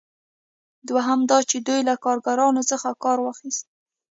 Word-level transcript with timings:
دوهم 0.89 1.19
دا 1.31 1.37
چې 1.49 1.57
دوی 1.67 1.79
له 1.89 1.95
کاریګرانو 2.03 2.61
څخه 2.71 2.89
کار 3.03 3.17
واخیست. 3.21 3.65